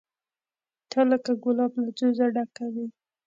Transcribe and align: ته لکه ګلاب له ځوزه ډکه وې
ته 0.91 0.99
لکه 1.11 1.31
ګلاب 1.43 1.71
له 1.83 1.89
ځوزه 1.97 2.25
ډکه 2.35 2.65
وې 2.73 2.87